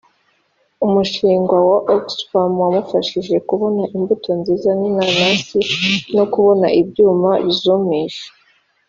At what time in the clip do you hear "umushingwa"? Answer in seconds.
0.85-1.57